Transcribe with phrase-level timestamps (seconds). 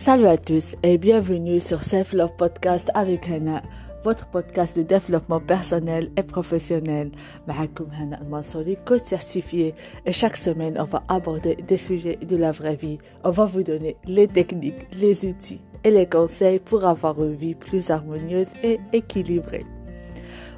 [0.00, 3.60] Salut à tous et bienvenue sur Self Love Podcast avec Hana,
[4.02, 7.10] votre podcast de développement personnel et professionnel.
[7.46, 9.74] Ma'akoum Hana Mansouri, coach certifié.
[10.06, 12.96] Et chaque semaine, on va aborder des sujets de la vraie vie.
[13.24, 17.54] On va vous donner les techniques, les outils et les conseils pour avoir une vie
[17.54, 19.66] plus harmonieuse et équilibrée.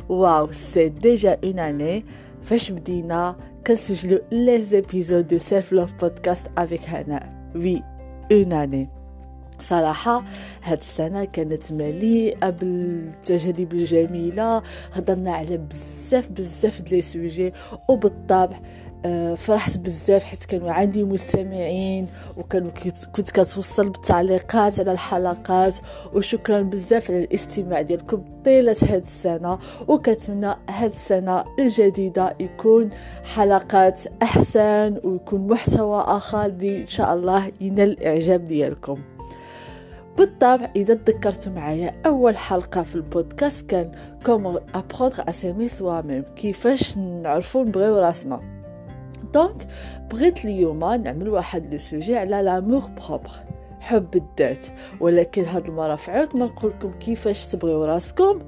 [0.08, 2.04] Waouh, c'est déjà une année.
[2.42, 7.18] Feshmdina, qu'est-ce que les épisodes de Self Love Podcast avec Hana?
[7.56, 7.82] Oui,
[8.30, 8.88] une année.
[9.62, 10.22] صراحة
[10.62, 14.62] هاد السنة كانت مليئة بالتجارب الجميلة.
[14.92, 17.52] هضرنا على بزاف بزاف دلي سوجي
[17.88, 18.56] وبالطبع
[19.04, 22.70] آه، فرحت بزاف حيت كانوا عندي مستمعين وكانوا
[23.16, 25.74] كنت كتوصل بالتعليقات على الحلقات.
[26.14, 29.58] وشكرا بزاف على الاستماع ديالكم طيلة هاد السنة.
[29.88, 32.90] وكتمنى هاد السنة الجديدة يكون
[33.34, 38.98] حلقات أحسن ويكون محتوى آخر إن شاء الله ينال الإعجاب ديالكم.
[40.18, 43.92] بالطبع إذا تذكرتوا معايا أول حلقة في البودكاست كان
[44.26, 48.40] comment apprendre à s'aimer soi-même كيفاش نعرفو نبغيو راسنا.
[49.34, 49.66] Donc
[50.10, 53.30] بغيت اليوم نعمل واحد le sujet على l'amour propre
[53.80, 54.66] حب الذات.
[55.00, 58.38] ولكن هاد المرة في عوض ما نقولكم كيفاش تبغيو راسكم.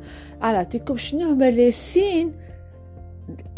[0.40, 2.43] نعطيكم شنو هما les signes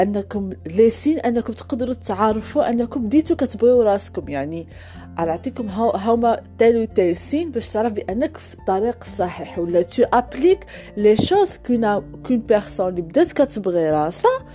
[0.00, 4.66] أنكم les signes أنكم تقدروا تعرفوا أنكم بديتوا كتبغيو راسكم يعني
[5.18, 10.66] نعطيكم هما tel ou tel signe باش تعرف بانك في الطريق الصحيح ولا tu appliques
[10.96, 14.46] les choses qu'une qu'une personne اللي بدات كتبغي راسها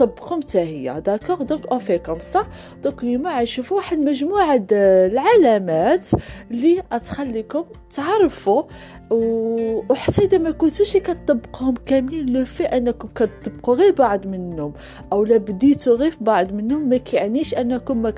[0.00, 2.46] كتطبقهم حتى هي d'accord؟ Donc on fait comme ça.
[2.82, 6.08] Donc اليوم غنشوفوا واحد مجموعة العلامات
[6.50, 8.62] اللي غتخليكم تعرفوا
[9.10, 14.72] وحتى إذا ما كنتوش كتطبقوهم كاملين le fait أنكم كتطبقوا غير بعض منهم
[15.12, 18.10] أو لا بديتوا غير في بعض منهم ما كيعنيش أنكم ما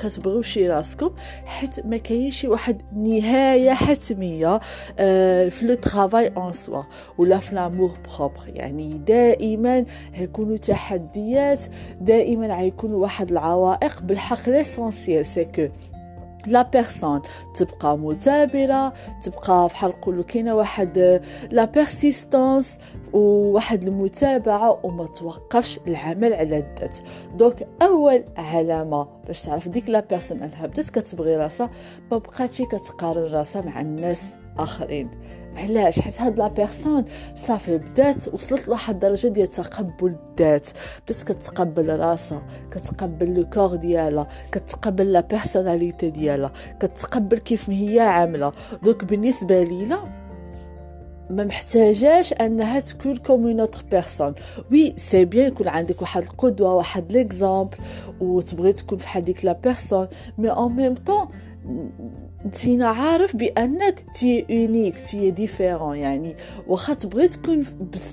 [0.57, 1.11] راسكم
[1.45, 4.61] حيت ما كاينش واحد نهاية حتمية
[4.99, 6.83] آه، في le travail en soi
[7.19, 8.41] ولا في l'amour propre.
[8.47, 9.85] يعني دائما
[10.15, 11.63] هيكونوا تحديات
[12.01, 15.69] دائما غيكونوا واحد العوائق بالحق l'essentiel c'est que
[16.47, 17.23] la personne
[17.55, 22.79] تبقى مثابره تبقى بحال نقولوا كاينة واحد la persistance
[23.13, 26.99] وواحد المتابعة وما توقفش العمل على الذات.
[27.35, 31.71] Donc أول علامة باش تعرف ديك la personne أنها بدات كتبغي راسها
[32.11, 35.11] ما بقاتش كتقارن راسها مع الناس آخرين.
[35.57, 37.05] علاش؟ حيت هاد la personne
[37.35, 40.69] صافي بدات وصلت لواحد الدرجة ديال تقبل الذات.
[41.05, 48.53] بدات كتقبل راسها كتقبل le corps ديالها كتقبل la personnalité ديالها كتقبل كيف هي عاملة.
[48.83, 50.22] donc بالنسبة لينا
[51.33, 54.35] ما محتاجاش أنها تكون comme une autre personne
[54.71, 57.77] oui c'est bien يكون عندك واحد القدوة واحد l'exemple
[58.21, 61.29] وتبغي تكون فحال ديك la personne mais en même temps
[62.53, 66.37] نتينا عارف بأنك t'es unique t'es différent يعني.
[66.67, 67.65] واخا تبغي تكون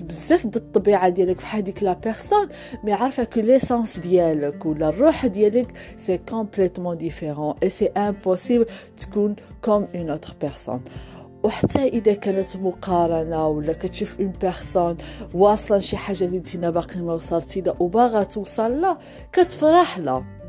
[0.08, 2.48] بزاف د الطبيعة ديالك في هذيك la personne
[2.84, 8.66] mais عارفة que l'essence ديالك ولا الروح ديالك c'est complètement différent et c'est impossible
[8.96, 10.80] تكون comme une autre personne
[11.42, 14.96] وحتى إذا كانت مقارنة ولا كتشوف une personne
[15.34, 18.98] واصلة شي حاجة اللي نتينا باقي ما وصلتي لها وباغا توصل لها
[19.32, 20.39] كتفرح لها.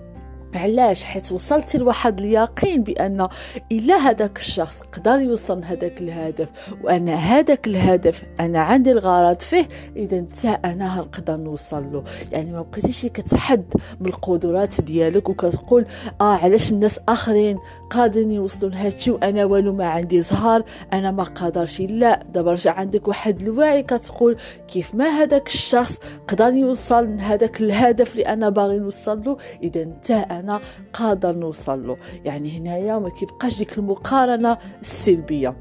[0.56, 3.28] علاش؟ حيت وصلتي لواحد اليقين بأن
[3.72, 6.50] إلا هذاك الشخص قدر يوصل لهذاك الهدف
[6.84, 12.03] وأن هذاك الهدف أنا عندي الغرض فيه إذا انت أنا نقدر نوصل له.
[12.31, 13.63] يعني ما بقيتيش كتحد
[14.01, 15.85] بالقدرات ديالك وكتقول
[16.22, 17.57] آه علاش الناس آخرين
[17.90, 20.63] قادرين يوصلوا لهادشي وأنا والو ما عندي زهر
[20.94, 21.81] أنا ما قادرش.
[21.81, 25.97] لا دابا رجع عندك واحد الوعي كتقول كيف ما هذاك الشخص
[26.28, 30.11] قدر يوصل من هذاك الهدف اللي أنا باغي نوصل له إذا انت
[30.41, 30.59] أنا
[30.94, 31.97] قادر نوصل له.
[32.25, 35.57] يعني هنايا ما كيبقاش ديك المقارنة السلبية.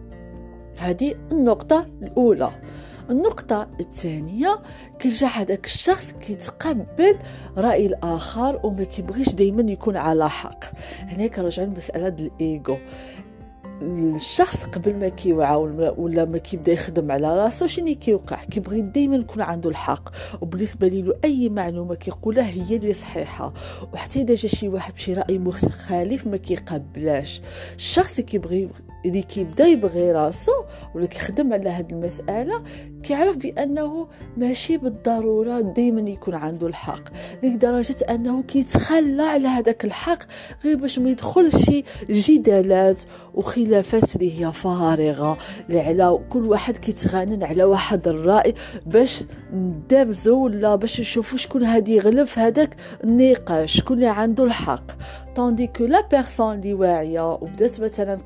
[0.79, 2.51] هذه النقطة الأولى.
[3.11, 4.59] النقطة الثانية
[4.99, 7.19] كيرجع هذاك الشخص كيتقبل
[7.57, 10.65] رأي الآخر وما كيبغيش دايما يكون على حق.
[10.99, 12.77] هنا كنرجعو لمسألة الإيجو
[13.83, 15.57] الشخص قبل ما كيوعى
[15.97, 20.09] ولا ما كيبدا يخدم على راسو شنو كيوقع؟ كيبغي دائما يكون عنده الحق.
[20.41, 23.53] وبالنسبة له أي معلومة كيقولها هي اللي صحيحة.
[23.93, 27.41] وحتى إذا جا شي واحد بشي رأي مخالف ما كيقبلاش
[27.77, 28.69] الشخص كيبغي
[29.07, 30.53] اللي كيبدا يبغي راسو
[30.95, 32.63] ولا كيخدم على هاد المسألة
[33.03, 37.03] كيعرف بأنه ماشي بالضرورة دائما يكون عنده الحق.
[37.43, 40.19] لدرجة أنه كيتخلى على هذاك الحق
[40.65, 41.71] غير باش ما يدخلش
[42.11, 43.03] جدالات
[43.35, 45.39] وخلاف خلافات اللي هي فارغة.
[45.71, 48.55] على كل واحد كيتغانن على واحد الرأي
[48.87, 54.85] باش ندابزو ولا باش نشوفو شكون هادي يغلب في هذاك النقاش شكون اللي عنده الحق.
[55.37, 58.19] tandis que la personne اللي واعية وبدات مثلا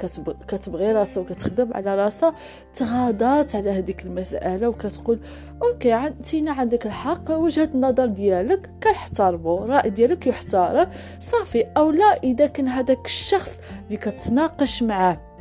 [0.49, 2.35] كتبغي راسها وكتخدم على راسها
[2.75, 5.19] تغاضات على هذيك المسألة وكتقول
[5.62, 10.88] OK عندنا عندك الحق وجهة النظر ديالك كنحترمو الراي ديالك يحترم
[11.20, 11.64] صافي.
[11.76, 15.34] أو لا إذا كان هذاك الشخص اللي كتناقش معاه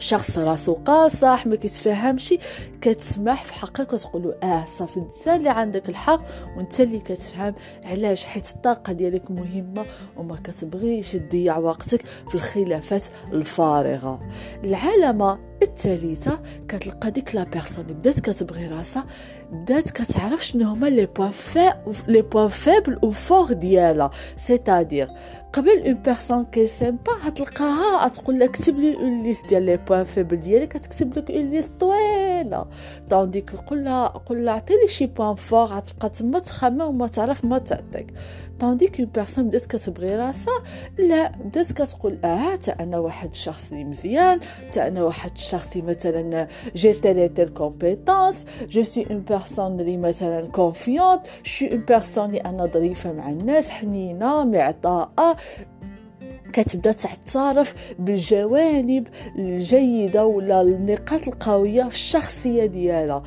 [0.00, 2.34] شخص راسو قاصح ما كيتفهمش
[2.80, 6.20] كتسمح في حقك وتقول آه صافي انت اللي عندك الحق
[6.56, 7.54] وانت اللي كتفهم
[7.84, 9.86] علاش حيت الطاقة ديالك مهمة
[10.16, 13.02] وما كتبغيش تضيع وقتك في الخلافات
[13.32, 14.20] الفارغة.
[14.64, 19.04] العلامة الثالثة كتلقى ديك la personne بدات كتبغي راسها
[19.52, 21.72] بدات كتعرف شنو هما les points fai
[22.08, 24.10] les points faibles ou forts ديالها.
[24.36, 25.08] C'est-à-dire
[25.52, 29.76] قبل une personne qui s'aime pas هتلقاها تقول لك كتب لي une liste ديال les
[29.76, 31.72] points faibles ديالك كتكتب لك une liste.
[31.80, 32.29] طويله
[33.10, 37.44] tandis que قول لها قول لها عطيني شي point fort غتبقى تما تخمم وما تعرف
[37.44, 38.14] ما تعطيك
[38.60, 40.54] tandis que une personne بدات كتبغي راسها
[40.98, 44.40] لا بدات كتقول آه تا أنا واحد الشخص اللي مزيان
[44.72, 49.80] تا أنا واحد الشخص اللي مثلا j'ai telle et telle compétence je suis une personne
[49.80, 55.36] اللي مثلا confiante je suis une personne اللي أنا ظريفه مع الناس حنينه معطاءه
[56.52, 59.08] كتبدا تعترف بالجوانب
[59.38, 63.22] الجيده ولا النقاط القويه في الشخصيه ديالها.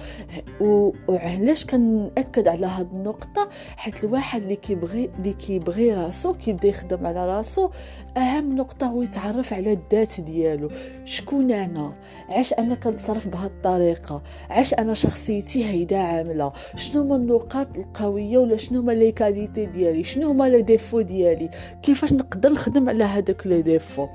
[1.08, 7.28] وعلاش كنأكد على هاد النقطة؟ حيت الواحد اللي كيبغي اللي كيبغي راسو كيبدا يخدم على
[7.28, 7.70] راسو
[8.18, 10.70] أهم نقطة هو يتعرف على الذات ديالو.
[11.06, 11.94] شكون أنا؟
[12.30, 18.58] علاش أنا كنتصرف بهاد الطريقة؟ علاش أنا شخصيتي هيدا عاملة؟ شنو هما النقاط القوية ولا
[18.58, 21.50] شنو هما les qualités ديالي؟ شنو هما les défauts ديالي؟
[21.84, 24.08] كيفاش نقدر نخدم على هذاك les défauts.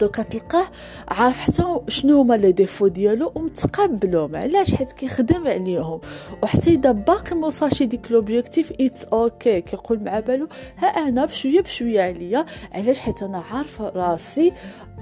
[0.00, 0.64] Donc تلقاه
[1.08, 4.36] عارف حتى شنو هما les défauts ديالو ومتقبلهم.
[4.36, 6.00] علاش؟ حيت كيخدم عليهم.
[6.42, 9.60] وحتى إذا باقي ما وصلش ديك l'objectif it's OK.
[9.60, 12.46] كيقول مع بالو ها أنا بشوية بشوية عليا.
[12.72, 14.52] علاش؟ حيت أنا عارفة راسي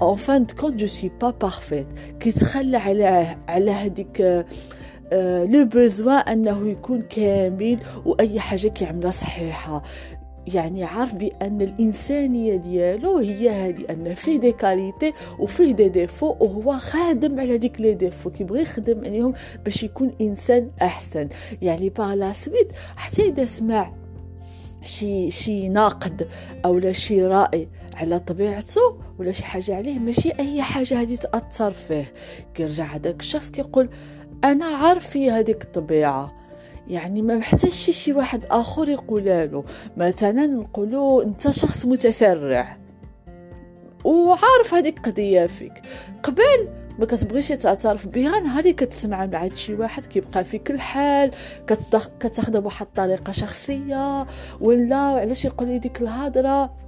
[0.01, 1.87] en fin de compte je suis pas parfaite
[2.19, 4.45] كيتخلى على على هذيك
[5.51, 9.83] le besoin أنه يكون كامل وأي حاجة كيعملها صحيحة.
[10.47, 16.77] يعني عارف بأن الانسانيه ديالو هي هذه أن فيه des qualités وفيه دي ديفو وهو
[16.77, 19.33] خادم على ديك les défauts كيبغي يخدم عليهم
[19.65, 21.29] باش يكون إنسان أحسن.
[21.61, 23.93] يعني par la suite حتى إذا سمع
[24.83, 26.27] شي شي ناقد
[26.65, 31.73] أو لا شي رأي على طبيعته ولا شي حاجة عليه ماشي أي حاجة هذه تأثر
[31.73, 32.13] فيه.
[32.53, 33.89] كيرجع هذاك الشخص كيقول
[34.43, 36.42] أنا عارف في هذيك الطبيعة.
[36.87, 39.63] يعني ما محتاجش شي واحد آخر يقول له.
[39.97, 42.77] مثلا نقولوا أنت شخص متسرع.
[44.03, 45.81] وعارف هذيك قضية فيك.
[46.23, 46.69] قبل
[46.99, 51.31] ما كتبغيش تعترف بها نهار كتسمع مع شي واحد كيبقى في كل حال
[52.19, 54.27] كتاخذها بواحد الطريقة شخصية
[54.59, 56.83] ولا علاش يقول لي ديك الهضرة؟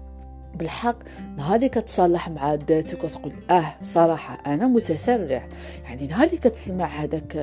[0.55, 0.97] بالحق
[1.37, 5.47] نهار كتصالح مع ذاتك وتقول آه صراحة أنا متسرع.
[5.83, 7.35] يعني نهار كتسمع هذاك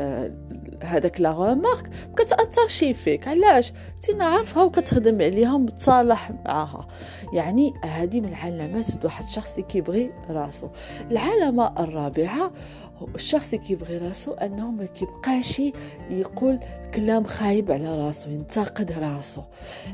[0.85, 6.87] هذاك لا غومارك كتأثر شي فيك علاش؟ تينا عارفها وكتخدم عليها ومتصالح معاها.
[7.33, 10.69] يعني هذه من علامات واحد الشخص اللي كيبغي راسو.
[11.11, 12.53] العلامة الرابعة
[13.15, 15.63] الشخص اللي كيبغي راسو أنه ما كيبقاش
[16.11, 16.59] يقول
[16.95, 19.43] كلام خايب على راسو ينتقد راسو.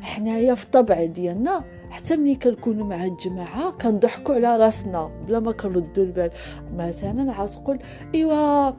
[0.03, 6.05] حنايا في الطبع ديالنا حتى ملي كنكونوا مع الجماعة كنضحكوا على راسنا بلا ما كنردوا
[6.05, 6.31] البال.
[6.77, 7.79] مثلا عتقول
[8.15, 8.71] إيوا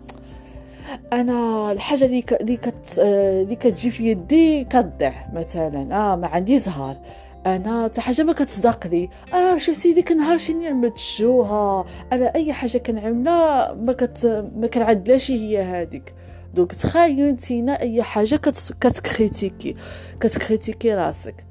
[1.13, 5.95] أنا الحاجة اللي اللي كت اللي كتجي في يدي كتضيع مثلا.
[5.95, 6.97] آه ما عندي زهر.
[7.45, 9.09] أنا حتى حاجة ما كتصدق لي.
[9.33, 15.31] آه شفتي ديك النهار شنو عملت شوها أنا أي حاجة كنعملها ما كت ما كنعدلاش
[15.31, 16.13] هي هذيك
[16.53, 19.75] donc تخيل نتينا أي حاجة كت كت critiquer
[20.19, 21.48] كت critiquer راسك.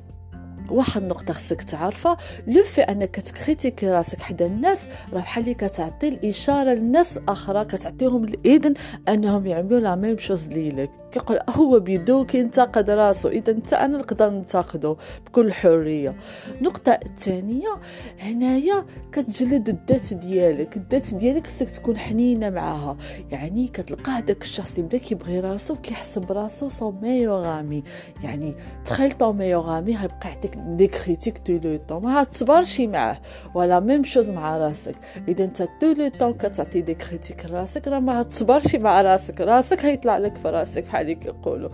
[0.71, 2.17] واحد النقطة خصك تعرفها.
[2.47, 7.65] le fait أنك ت critiquer راسك حدا الناس راه بحال اللي كتعطي الإشارة للناس الاخرى
[7.65, 8.75] كتعطيهم الإذن
[9.09, 14.31] أنهم يعملوا la même chose ليك كيقول هو بيدو كينتقد راسو إذا أنت أنا نقدر
[14.31, 14.97] ننتقدو
[15.27, 16.15] بكل حرية.
[16.59, 17.77] النقطه الثانية
[18.21, 20.77] هنايا كتجلد الذات ديالك.
[20.77, 22.97] الذات ديالك خصك تكون حنينة معاها.
[23.31, 27.85] يعني كتلقى هذاك الشخص اللي بدا كيبغي راسو كيحسب راسو son meilleur ami
[28.25, 33.19] يعني تخيل ton meilleur ami غيبقى يعطيك des critiques tout le temps ما تصبرش معاه.
[33.55, 34.95] و la même chose مع راسك.
[35.29, 39.41] إذا أنت tout le temps كتعطي des critiques راسك راه ما تصبرش مع راسك.
[39.41, 40.85] راسك هيطلع لك في راسك.
[41.03, 41.71] بحال كيقولوا.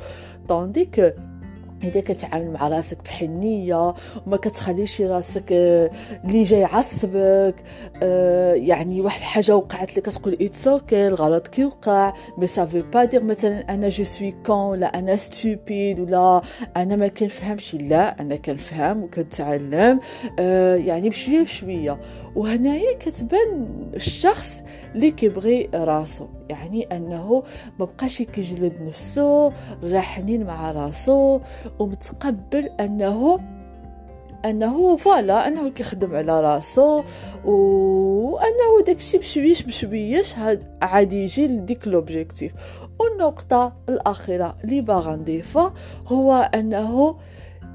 [0.48, 1.10] tandis que
[1.84, 3.94] إذا كتعامل مع راسك بحنية
[4.26, 5.90] وما كتخليش راسك آه،
[6.24, 7.54] اللي جاي يعصبك
[8.02, 13.04] آه، يعني واحد الحاجة وقعت لك كتقول it's okay الغلط كيوقع mais ça veut pas
[13.04, 16.42] dire مثلا أنا je suis con ولا أنا stupide ولا
[16.76, 20.00] أنا ما كنفهمش لا أنا كنفهم وكنتعلم
[20.38, 21.98] آه، يعني بشوية بشوية.
[22.34, 24.62] وهنايا كتبان الشخص
[24.94, 26.26] اللي كيبغي راسو.
[26.48, 27.42] يعني أنه
[27.78, 31.40] ما بقاش كيجلد نفسه رجع حنين مع راسو
[31.78, 33.40] ومتقبل أنه
[34.44, 37.02] أنه voilà أنه كيخدم على راسو
[37.44, 40.34] وأنه داكشي بشويش بشويش
[40.82, 42.52] عاد يجي لديك لوبجيكتيف.
[43.00, 45.74] والنقطة الأخيرة اللي باغا نضيفها
[46.06, 47.16] هو أنه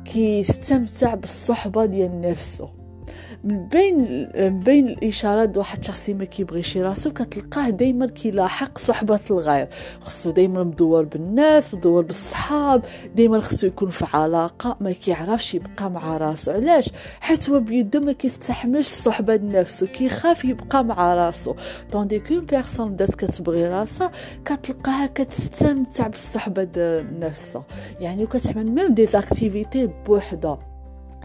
[0.06, 2.79] كيستمتع بالصحبة ديال نفسه
[3.44, 4.28] بين
[4.66, 9.68] بين الإشارات واحد شخص ما كيبغيش راسو كتلقاه دائما كيلاحق صحبة الغير.
[10.02, 16.18] خصو دائما مدور بالناس مدور بالصحاب دائما خصو يكون في علاقة ما كيعرفش يبقى مع
[16.18, 16.52] راسو.
[16.52, 21.56] علاش؟ حيت هو بيدو ما كيستحملش الصحبه نفسه كيخاف يبقى مع راسو.
[21.92, 24.12] tandis qu'une personne بدات كتبغي راسها
[24.46, 26.68] كتلقاها كتستمتع بالصحبة
[27.20, 27.64] نفسها.
[28.00, 30.69] يعني وكتعمل même des activités بوحدها.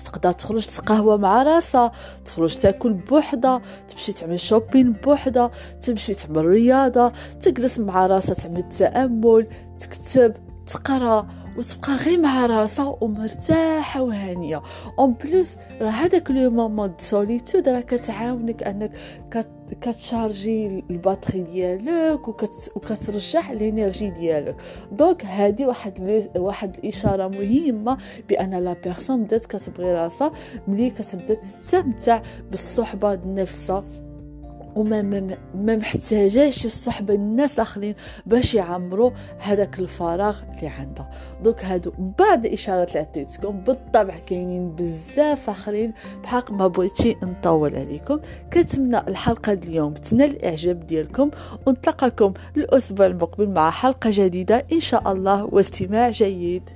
[0.05, 1.93] تقدر تخرج تقهوى مع راسها
[2.25, 5.51] تخرج تاكل بوحدها تمشي تعمل shopping بوحدها
[5.83, 9.47] تمشي تعمل رياضة تجلس مع راسها تعمل تأمل
[9.79, 10.35] تكتب
[10.67, 11.27] تقرأ.
[11.57, 14.63] وتبقى غير مع راسها ومرتاحة وهانية.
[14.99, 18.91] en plus راه هذاك le moment solitude راه كتعاونك أنك
[19.81, 24.57] كت charger ال batterie ديالك وكت وكترجع ال énergie ديالك.
[24.93, 30.33] donc هذه واحد واحد الإشارة مهمة بأن la personne بدات كتبغي راسها
[30.69, 33.85] ملي كتبدا تستمتع بالصحبة نفسها
[34.77, 35.03] وما
[35.55, 37.95] ما محتاجاش الصحبة الناس الاخرين
[38.27, 41.11] باش يعمروا هذاك الفراغ اللي عندها.
[41.43, 48.21] دوك هادو بعض الاشارات اللي عطيتكم بالطبع كاينين بزاف آخرين بحق ما بغيتش نطول عليكم.
[48.53, 51.31] كنتمنى الحلقة اليوم تنال الإعجاب ديالكم
[51.67, 56.71] ونتلقاكم الأسبوع المقبل مع حلقة جديدة إن شاء الله واستماع جيد.